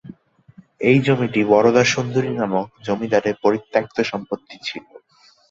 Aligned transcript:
এই 0.81 0.97
জমিটি 1.01 1.41
বরদা 1.51 1.83
সুন্দরী 1.93 2.31
নামক 2.31 2.67
জমিদারের 2.85 3.35
পরিত্যাক্ত 3.43 3.97
সম্পত্তি 4.11 4.55
ছিল। 4.63 4.85